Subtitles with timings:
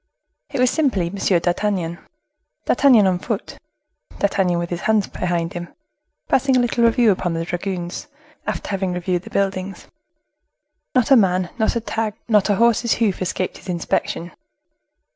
[0.49, 1.15] It was simply M.
[1.39, 1.99] d'Artagnan;
[2.65, 3.59] D'Artagnan on foot;
[4.17, 5.71] D'Artagnan with his hands behind him,
[6.27, 8.07] passing a little review upon the dragoons,
[8.47, 9.85] after having reviewed the buildings.
[10.95, 14.31] Not a man, not a tag, not a horse's hoof escaped his inspection.